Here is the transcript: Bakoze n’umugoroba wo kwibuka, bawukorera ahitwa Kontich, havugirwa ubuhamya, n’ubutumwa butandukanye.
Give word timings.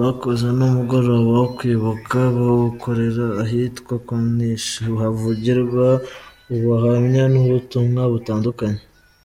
Bakoze 0.00 0.46
n’umugoroba 0.58 1.30
wo 1.40 1.46
kwibuka, 1.56 2.16
bawukorera 2.36 3.26
ahitwa 3.42 3.94
Kontich, 4.06 4.68
havugirwa 5.00 5.86
ubuhamya, 6.54 7.22
n’ubutumwa 7.32 8.02
butandukanye. 8.14 8.82